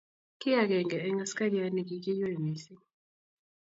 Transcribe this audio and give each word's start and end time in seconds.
Ki 0.39 0.49
agenge 0.61 0.97
eng 1.07 1.19
askariat 1.25 1.71
nekikiywei 1.73 2.37
mising. 2.43 2.81